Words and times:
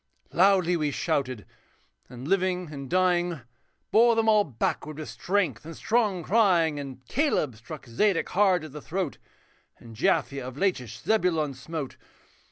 Loudly 0.33 0.75
we 0.75 0.89
shouted, 0.89 1.45
and 2.09 2.27
living 2.27 2.69
and 2.73 2.89
dying. 2.89 3.41
Bore 3.91 4.15
them 4.15 4.27
all 4.27 4.43
backward 4.43 4.97
with 4.97 5.07
strength 5.09 5.63
and 5.63 5.77
strong 5.77 6.23
crying; 6.23 6.79
And 6.79 7.05
Caleb 7.05 7.55
struck 7.55 7.85
Zedek 7.85 8.29
hard 8.29 8.63
at 8.63 8.71
the 8.71 8.81
throat, 8.81 9.19
And 9.77 9.95
Japhia 9.95 10.41
of 10.43 10.57
Lachish 10.57 11.03
Zebulon 11.03 11.53
smote. 11.53 11.97